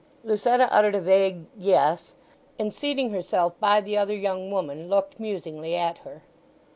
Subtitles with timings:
[0.23, 2.15] Lucetta uttered a vague "Yes,"
[2.57, 6.23] and seating herself by the other young woman looked musingly at her.